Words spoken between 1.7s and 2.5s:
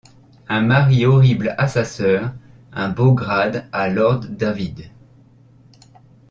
sœur,